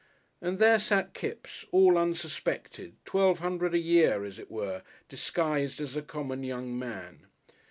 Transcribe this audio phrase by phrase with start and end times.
[0.41, 5.95] And there sat Kipps, all unsuspected, twelve hundred a year, as it were, disguised as
[5.95, 7.27] a common young man.